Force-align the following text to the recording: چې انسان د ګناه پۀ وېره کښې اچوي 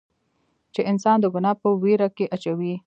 چې 0.73 0.81
انسان 0.91 1.17
د 1.21 1.25
ګناه 1.33 1.55
پۀ 1.61 1.69
وېره 1.81 2.07
کښې 2.15 2.25
اچوي 2.35 2.73